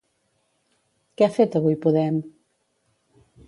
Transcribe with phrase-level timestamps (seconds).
[1.21, 2.21] Què ha fet avui Podem?